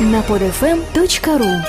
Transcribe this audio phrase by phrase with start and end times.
[0.00, 1.62] на podfm.ru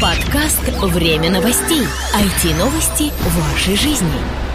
[0.00, 1.82] Подкаст «Время новостей».
[2.14, 3.12] IT-новости
[3.52, 4.47] вашей жизни.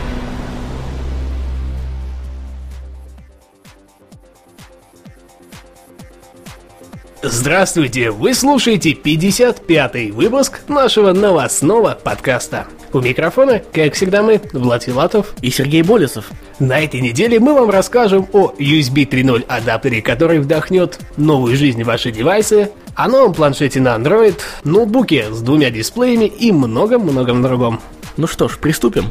[7.36, 8.12] Здравствуйте!
[8.12, 12.68] Вы слушаете 55-й выпуск нашего новостного подкаста.
[12.94, 16.30] У микрофона, как всегда, мы, Влад Филатов и Сергей Болесов.
[16.60, 21.88] На этой неделе мы вам расскажем о USB 3.0 адаптере, который вдохнет новую жизнь в
[21.88, 27.82] ваши девайсы, о новом планшете на Android, ноутбуке с двумя дисплеями и многом-многом другом.
[28.16, 29.06] Ну что ж, приступим.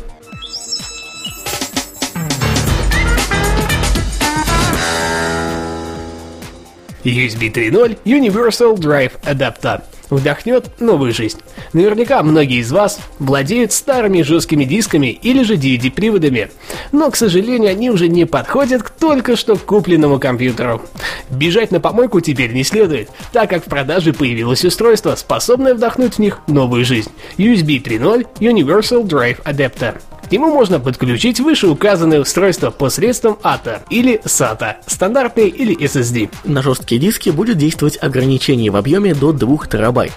[7.04, 11.38] USB 3.0 Universal Drive Adapter вдохнет новую жизнь.
[11.72, 16.50] Наверняка многие из вас владеют старыми жесткими дисками или же DVD-приводами,
[16.92, 20.82] но, к сожалению, они уже не подходят к только что купленному компьютеру.
[21.30, 26.18] Бежать на помойку теперь не следует, так как в продаже появилось устройство, способное вдохнуть в
[26.18, 30.00] них новую жизнь– USB 3.0 Universal Drive Adapter.
[30.28, 36.30] К нему можно подключить вышеуказанное устройство посредством ATA или SATA, стандартные или SSD.
[36.44, 40.12] На жесткие диски будет действовать ограничение в объеме до 2 терабайт,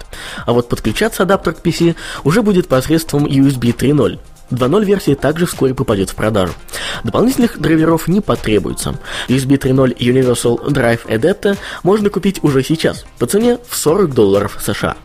[0.45, 4.19] а вот подключаться адаптер к PC уже будет посредством USB 3.0.
[4.51, 6.53] 2.0 версия также вскоре попадет в продажу.
[7.03, 8.95] Дополнительных драйверов не потребуется.
[9.27, 14.95] USB 3.0 Universal Drive Adapter можно купить уже сейчас по цене в 40 долларов США.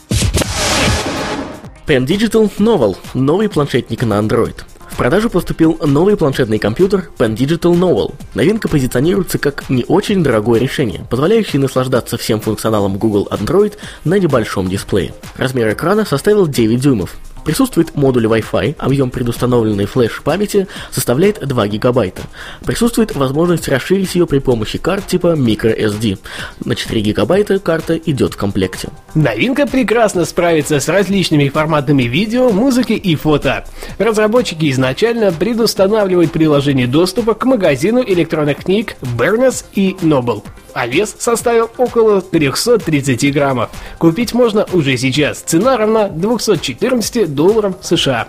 [1.86, 4.54] Pen Digital Novel– новый планшетник на Android
[5.00, 8.12] продажу поступил новый планшетный компьютер Pen Digital Novel.
[8.34, 14.68] Новинка позиционируется как не очень дорогое решение, позволяющее наслаждаться всем функционалом Google Android на небольшом
[14.68, 15.14] дисплее.
[15.38, 22.22] Размер экрана составил 9 дюймов, Присутствует модуль Wi-Fi, объем предустановленной флеш-памяти составляет 2 гигабайта.
[22.64, 26.18] Присутствует возможность расширить ее при помощи карт типа microSD.
[26.64, 28.88] На 4 гигабайта карта идет в комплекте.
[29.14, 33.64] Новинка прекрасно справится с различными форматами видео, музыки и фото.
[33.98, 40.42] Разработчики изначально предустанавливают приложение доступа к магазину электронных книг Bernes и Noble
[40.74, 43.70] а вес составил около 330 граммов.
[43.98, 45.38] Купить можно уже сейчас.
[45.40, 48.28] Цена равна 214 долларам США.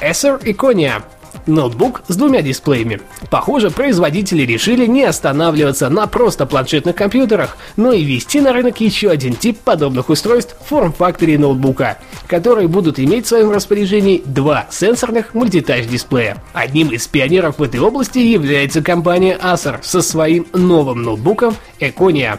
[0.00, 1.02] Acer Iconia
[1.46, 3.00] ноутбук с двумя дисплеями.
[3.30, 9.10] Похоже, производители решили не останавливаться на просто планшетных компьютерах, но и ввести на рынок еще
[9.10, 15.34] один тип подобных устройств в форм-факторе ноутбука, которые будут иметь в своем распоряжении два сенсорных
[15.34, 16.42] мультитач-дисплея.
[16.52, 22.38] Одним из пионеров в этой области является компания Acer со своим новым ноутбуком Econia.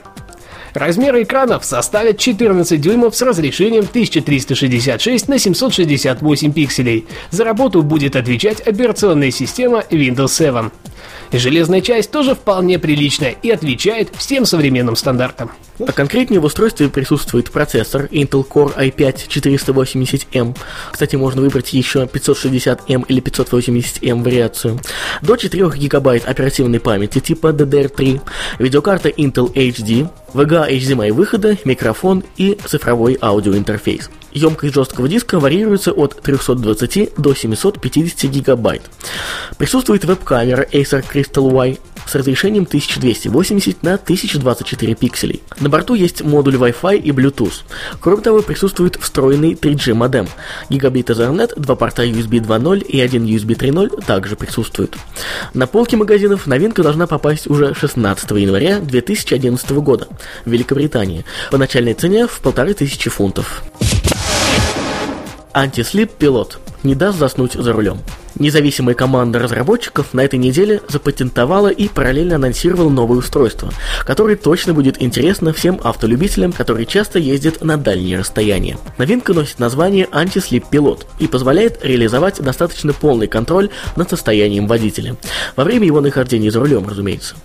[0.75, 7.07] Размеры экранов составят 14 дюймов с разрешением 1366 на 768 пикселей.
[7.31, 10.69] За работу будет отвечать операционная система Windows 7.
[11.31, 15.51] Железная часть тоже вполне приличная и отвечает всем современным стандартам.
[15.79, 20.57] А конкретнее в устройстве присутствует процессор Intel Core i5 480M.
[20.91, 24.79] Кстати, можно выбрать еще 560M или 580M вариацию.
[25.21, 28.22] До 4 ГБ оперативной памяти типа DDR3,
[28.59, 34.09] видеокарта Intel HD, VGA HDMI выхода, микрофон и цифровой аудиоинтерфейс.
[34.35, 38.81] Емкость жесткого диска варьируется от 320 до 750 гигабайт.
[39.57, 45.41] Присутствует веб-камера Acer Crystal Y с разрешением 1280 на 1024 пикселей.
[45.62, 47.63] На борту есть модуль Wi-Fi и Bluetooth.
[48.01, 50.28] Кроме того, присутствует встроенный 3G модем.
[50.69, 54.97] Гигабит Ethernet, два порта USB 2.0 и один USB 3.0 также присутствуют.
[55.53, 60.09] На полке магазинов новинка должна попасть уже 16 января 2011 года
[60.44, 63.63] в Великобритании по начальной цене в 1500 фунтов.
[65.55, 67.99] Антислип пилот не даст заснуть за рулем.
[68.38, 73.72] Независимая команда разработчиков на этой неделе запатентовала и параллельно анонсировала новое устройство,
[74.06, 78.78] которое точно будет интересно всем автолюбителям, которые часто ездят на дальние расстояния.
[78.97, 85.16] Новинка носит название Anti-Sleep Pilot и позволяет реализовать достаточно полный контроль над состоянием водителя.
[85.56, 87.35] Во время его нахождения за рулем, разумеется.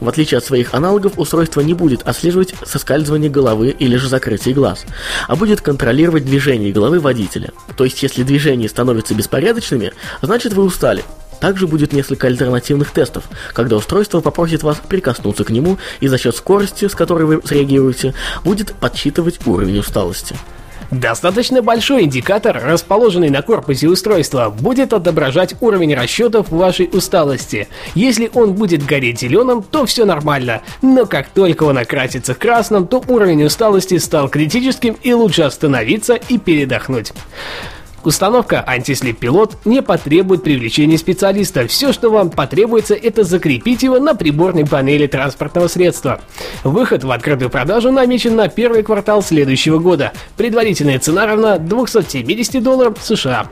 [0.00, 4.86] В отличие от своих аналогов, устройство не будет отслеживать соскальзывание головы или же закрытие глаз,
[5.26, 7.50] а будет контролировать движение головы водителя.
[7.76, 9.92] То есть, если движения становятся беспорядочными,
[10.22, 11.02] значит Значит, вы устали.
[11.40, 13.24] Также будет несколько альтернативных тестов,
[13.54, 18.14] когда устройство попросит вас прикоснуться к нему и за счет скорости, с которой вы среагируете,
[18.44, 20.36] будет подсчитывать уровень усталости.
[20.92, 27.66] Достаточно большой индикатор, расположенный на корпусе устройства, будет отображать уровень расчетов вашей усталости.
[27.96, 33.02] Если он будет гореть зеленым, то все нормально, но как только он окрасится красным, то
[33.08, 37.12] уровень усталости стал критическим и лучше остановиться и передохнуть.
[38.08, 41.66] Установка антислип-пилот не потребует привлечения специалиста.
[41.66, 46.18] Все, что вам потребуется, это закрепить его на приборной панели транспортного средства.
[46.64, 50.14] Выход в открытую продажу намечен на первый квартал следующего года.
[50.38, 53.46] Предварительная цена равна 270 долларов США.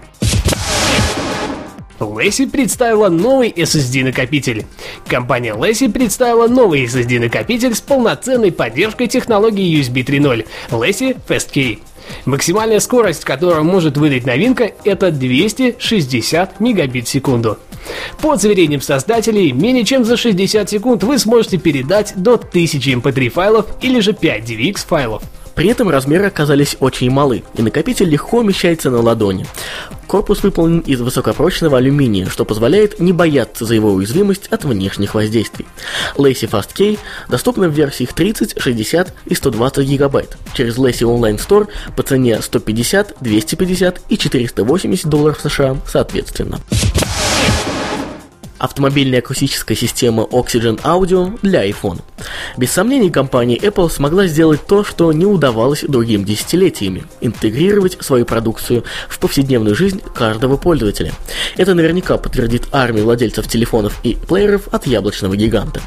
[2.01, 4.67] Лэсси представила новый SSD-накопитель.
[5.07, 11.81] Компания Лэсси представила новый SSD-накопитель с полноценной поддержкой технологии USB 3.0 Лэсси FastKey.
[12.25, 17.59] Максимальная скорость, которую может выдать новинка, это 260 мегабит в секунду.
[18.21, 23.67] По заверениям создателей, менее чем за 60 секунд вы сможете передать до 1000 MP3 файлов
[23.81, 25.23] или же 5 DVX файлов.
[25.57, 29.47] При этом размеры оказались очень малы, и накопитель легко умещается на ладони.
[30.07, 35.67] Корпус выполнен из высокопрочного алюминия, что позволяет не бояться за его уязвимость от внешних воздействий.
[36.17, 36.99] Lacy Fast Key
[37.29, 43.17] доступна в версиях 30, 60 и 120 гигабайт через Lacy Online Store по цене 150,
[43.21, 46.61] 250 и 480 долларов США соответственно.
[48.59, 52.01] Автомобильная акустическая система Oxygen Audio для iPhone.
[52.57, 58.85] Без сомнений, компания Apple смогла сделать то, что не удавалось другим десятилетиями– интегрировать свою продукцию
[59.09, 61.13] в повседневную жизнь каждого пользователя.
[61.57, 65.83] Это наверняка подтвердит армия владельцев телефонов и плееров от яблочного гиганта.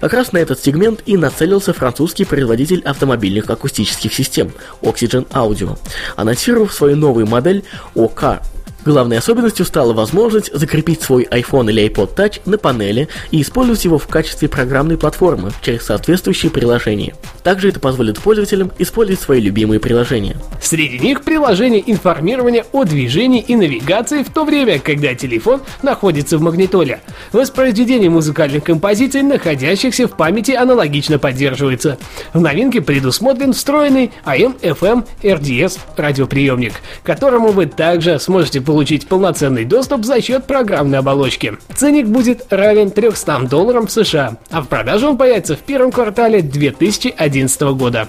[0.00, 4.52] Как раз на этот сегмент и нацелился французский производитель автомобильных акустических систем
[4.82, 5.78] Oxygen Audio,
[6.16, 7.64] анонсировав свою новую модель
[7.94, 8.40] OK
[8.84, 13.98] Главной особенностью стала возможность закрепить свой iPhone или iPod Touch на панели и использовать его
[13.98, 17.14] в качестве программной платформы через соответствующие приложения.
[17.42, 20.36] Также это позволит пользователям использовать свои любимые приложения.
[20.60, 26.42] Среди них приложение информирования о движении и навигации в то время, когда телефон находится в
[26.42, 27.00] магнитоле.
[27.32, 31.98] Воспроизведение музыкальных композиций, находящихся в памяти, аналогично поддерживается.
[32.34, 40.20] В новинке предусмотрен встроенный AM-FM RDS радиоприемник, которому вы также сможете получить полноценный доступ за
[40.20, 41.54] счет программной оболочки.
[41.74, 47.29] Ценник будет равен 300 долларам США, а в продажу он появится в первом квартале 2011
[47.74, 48.08] года.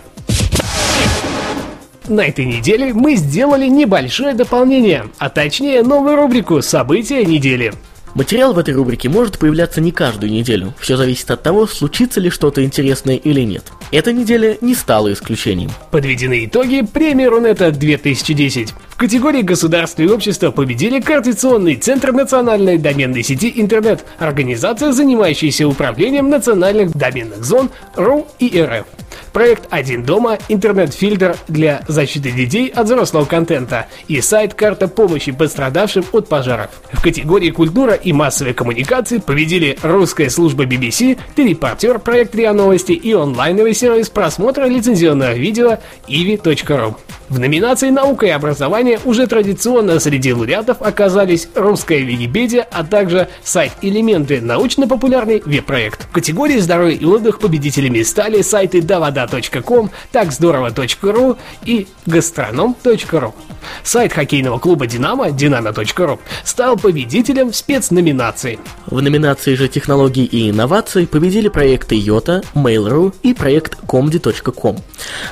[2.07, 7.73] На этой неделе мы сделали небольшое дополнение, а точнее новую рубрику «События недели».
[8.13, 12.29] Материал в этой рубрике может появляться не каждую неделю, все зависит от того, случится ли
[12.29, 13.63] что-то интересное или нет.
[13.91, 15.71] Эта неделя не стала исключением.
[15.91, 18.73] Подведены итоги премии Рунета 2010.
[19.01, 26.95] Категории государства и общества победили Координационный центр национальной доменной сети интернет, организация, занимающаяся управлением национальных
[26.95, 28.85] доменных зон РУ и РФ.
[29.33, 36.05] Проект «Один дома», интернет-фильтр для защиты детей от взрослого контента и сайт «Карта помощи пострадавшим
[36.11, 36.69] от пожаров».
[36.91, 43.13] В категории «Культура и массовые коммуникации» победили русская служба BBC, телепортер проект РИА Новости и
[43.13, 46.95] онлайновый сервис просмотра лицензионного видео ivi.ru.
[47.31, 53.71] В номинации «Наука и образование» уже традиционно среди лауреатов оказались русская Википедия, а также сайт
[53.81, 56.09] «Элементы» научно-популярный веб-проект.
[56.09, 63.33] В категории «Здоровье и отдых» победителями стали сайты davada.com, такздорово.ру и гастроном.ру.
[63.81, 68.59] Сайт хоккейного клуба «Динамо» dinamo.ru стал победителем в спецноминации.
[68.87, 74.79] В номинации же технологий и инноваций победили проекты Yota, Mail.ru и проект comdi.com.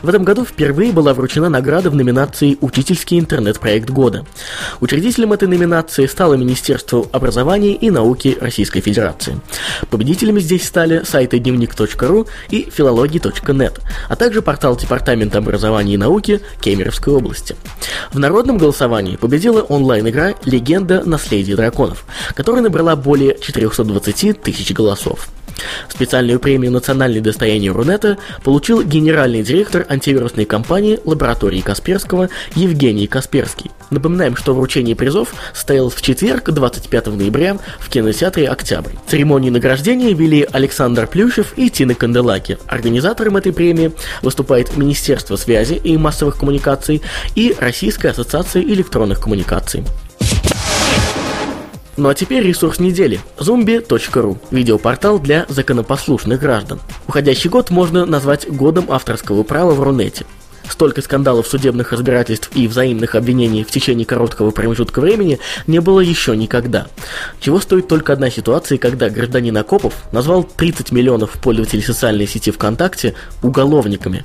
[0.01, 4.25] В этом году впервые была вручена награда в номинации «Учительский интернет-проект года».
[4.80, 9.39] Учредителем этой номинации стало Министерство образования и науки Российской Федерации.
[9.89, 17.13] Победителями здесь стали сайты дневник.ру и филологии.нет, а также портал Департамента образования и науки Кемеровской
[17.13, 17.55] области.
[18.12, 21.03] В народном голосовании победила онлайн-игра «Легенда.
[21.05, 22.05] Наследие драконов»,
[22.36, 25.29] которая набрала более 420 тысяч голосов.
[25.89, 33.72] Специальную премию «Национальное достояние Рунета» получил генеральный директор антивирусной компании лаборатории Касперского Евгений Касперский.
[33.89, 38.92] Напоминаем, что вручение призов состоялось в четверг, 25 ноября, в кинотеатре «Октябрь».
[39.08, 42.58] Церемонии награждения вели Александр Плющев и Тина Канделаки.
[42.68, 47.01] Организатором этой премии выступает Министерство связи и массовых коммуникаций
[47.36, 49.84] и Российская ассоциация электронных коммуникаций.
[52.00, 56.79] Ну а теперь ресурс недели– zombie.ru– видеопортал для законопослушных граждан.
[57.10, 60.25] Уходящий год можно назвать годом авторского права в Рунете.
[60.70, 66.38] Столько скандалов, судебных разбирательств и взаимных обвинений в течение короткого промежутка времени не было еще
[66.38, 66.88] никогда.
[67.41, 73.15] Чего стоит только одна ситуация, когда гражданин Акопов назвал 30 миллионов пользователей социальной сети ВКонтакте
[73.41, 74.24] уголовниками.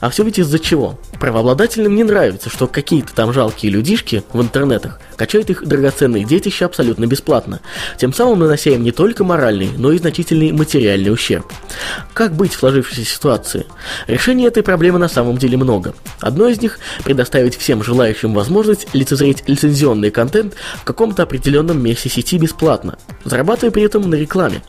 [0.00, 0.98] А все ведь из-за чего?
[1.20, 7.06] Правообладателям не нравится, что какие-то там жалкие людишки в интернетах качает их драгоценные детища абсолютно
[7.06, 7.60] бесплатно,
[7.98, 11.52] тем самым нанося им не только моральный, но и значительный материальный ущерб.
[12.12, 13.66] Как быть в сложившейся ситуации?
[14.06, 15.94] Решений этой проблемы на самом деле много.
[16.20, 22.38] Одно из них– предоставить всем желающим возможность лицезреть лицензионный контент в каком-то определенном месте сети
[22.38, 24.62] бесплатно, зарабатывая при этом на рекламе.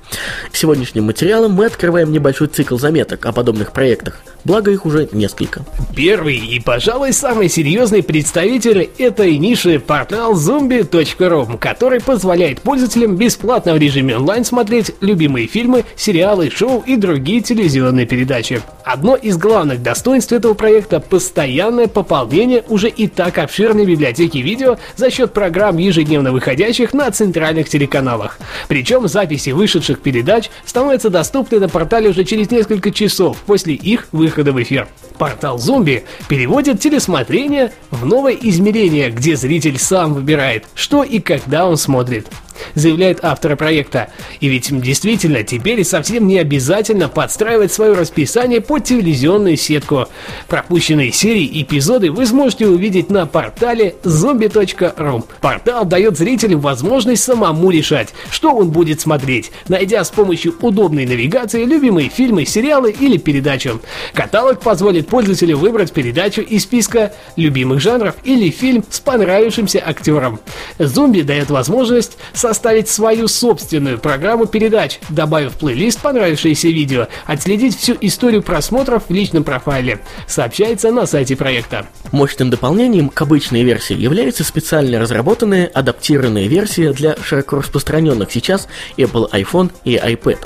[0.52, 5.66] Сегодняшним материалом мы открываем небольшой цикл заметок о подобных проектах, благо их уже несколько.
[5.96, 13.78] Первый и, пожалуй, самый серьезный представитель этой ниши– портал zombie.ru, который позволяет пользователям бесплатно в
[13.78, 18.62] режиме онлайн смотреть любимые фильмы, сериалы, шоу и другие телевизионные передачи.
[18.84, 25.10] Одно из главных достоинств этого проекта– постоянное пополнение уже и так обширной библиотеки видео за
[25.10, 28.38] счет программ, ежедневно выходящих на центральных телеканалах.
[28.68, 34.52] Причем записи вышедших передач становятся доступны на портале уже через несколько часов после их выхода
[34.52, 34.88] в эфир.
[35.16, 41.78] Портал Зомби переводит телесмотрение в новое измерение, где зритель сам выбирает, что и когда он
[41.78, 42.28] смотрит
[42.74, 44.10] заявляет автор проекта.
[44.40, 50.08] И ведь действительно, теперь совсем не обязательно подстраивать свое расписание под телевизионную сетку.
[50.48, 55.24] Пропущенные серии и эпизоды вы сможете увидеть на портале zombie.ru.
[55.42, 61.64] Портал дает зрителям возможность самому решать, что он будет смотреть, найдя с помощью удобной навигации
[61.64, 63.82] любимые фильмы, сериалы или передачу.
[64.14, 70.40] Каталог позволит пользователю выбрать передачу из списка любимых жанров или фильм с понравившимся актером.
[70.80, 77.98] Зомби дает возможность составить свою собственную программу передач, добавив в плейлист понравившееся видео, отследить всю
[78.02, 81.88] историю просмотров в личном профайле, сообщается на сайте проекта.
[82.12, 89.28] Мощным дополнением к обычной версии является специально разработанная адаптированная версия для широко распространенных сейчас Apple
[89.32, 90.38] iPhone и iPad.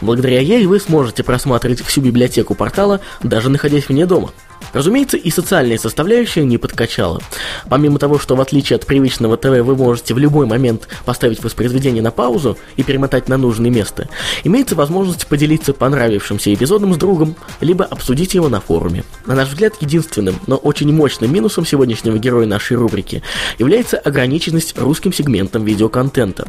[0.00, 4.32] Благодаря ей вы сможете просматривать всю библиотеку портала, даже находясь вне дома.
[4.76, 7.22] Разумеется, и социальная составляющая не подкачала.
[7.70, 12.02] Помимо того, что в отличие от привычного ТВ вы можете в любой момент поставить воспроизведение
[12.02, 14.06] на паузу и перемотать на нужное место,
[14.44, 19.04] имеется возможность поделиться понравившимся эпизодом с другом, либо обсудить его на форуме.
[19.24, 23.22] На наш взгляд, единственным, но очень мощным минусом сегодняшнего героя нашей рубрики
[23.58, 26.48] является ограниченность русским сегментом видеоконтента.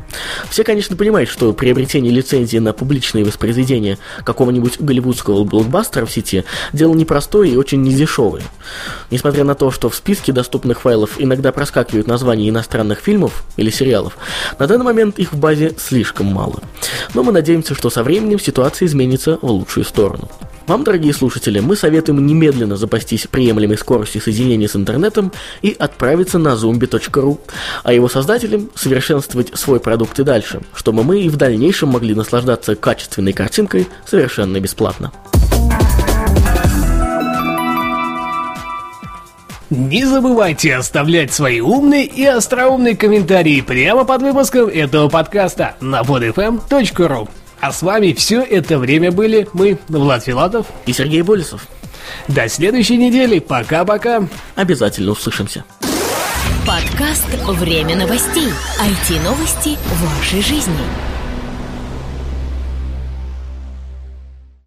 [0.50, 6.44] Все, конечно, понимают, что приобретение лицензии на публичные воспроизведения какого-нибудь голливудского блокбастера в сети–
[6.74, 8.44] дело непростое и очень неизвестное дешевые.
[9.12, 14.18] Несмотря на то, что в списке доступных файлов иногда проскакивают названия иностранных фильмов или сериалов,
[14.60, 16.62] на данный момент их в базе слишком мало.
[17.14, 20.30] Но мы надеемся, что со временем ситуация изменится в лучшую сторону.
[20.68, 25.32] Вам, дорогие слушатели, мы советуем немедленно запастись приемлемой скоростью соединения с интернетом
[25.62, 27.40] и отправиться на zombie.ru,
[27.84, 32.76] а его создателям совершенствовать свой продукт и дальше, чтобы мы и в дальнейшем могли наслаждаться
[32.76, 35.14] качественной картинкой совершенно бесплатно.
[39.70, 47.30] Не забывайте оставлять свои умные и остроумные комментарии прямо под выпуском этого подкаста на podfm.ru.
[47.60, 51.68] А с вами все это время были мы, Влад Филатов и Сергей Болесов.
[52.30, 53.40] До следующей недели.
[53.40, 54.28] Пока-пока.
[54.56, 55.66] Обязательно услышимся.
[56.66, 58.50] Подкаст «Время новостей».
[58.80, 61.07] IT-новости вашей жизни.